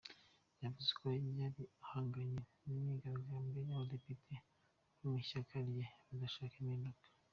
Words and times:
Yavuze 0.63 0.91
ko 0.99 1.07
yari 1.41 1.63
ahanganye 1.85 2.39
n'"imyigaragambyo" 2.65 3.59
y'abadepite 3.69 4.33
bo 4.97 5.07
mu 5.11 5.17
ishyaka 5.23 5.53
rye 5.69 5.85
badashaka 6.07 6.55
impinduka. 6.61 7.07